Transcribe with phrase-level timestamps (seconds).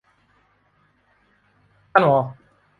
[1.91, 2.17] ท่านวอ